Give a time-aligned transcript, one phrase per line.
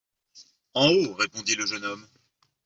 [0.73, 2.07] En haut, répondit le jeune homme.